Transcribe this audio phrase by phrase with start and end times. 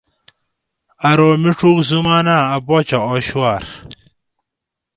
[1.09, 3.63] آرو میڄوک زُمانہ اٞ باچہ آ شو اٞر